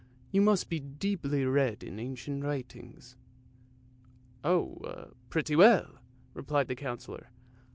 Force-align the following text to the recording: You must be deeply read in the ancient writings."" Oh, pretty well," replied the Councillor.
You 0.31 0.41
must 0.41 0.67
be 0.67 0.79
deeply 0.79 1.45
read 1.45 1.83
in 1.83 1.97
the 1.97 2.01
ancient 2.01 2.43
writings."" 2.43 3.17
Oh, 4.43 5.11
pretty 5.29 5.55
well," 5.55 5.99
replied 6.33 6.69
the 6.69 6.75
Councillor. 6.75 7.27